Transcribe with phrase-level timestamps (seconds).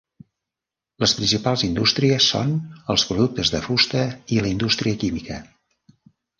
[1.03, 2.57] Les principals indústries son
[2.95, 4.05] els productes de fusta
[4.39, 5.41] i la indústria química.